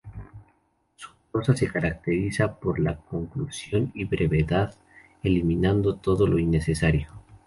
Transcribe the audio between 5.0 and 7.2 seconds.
eliminando todo lo innecesario.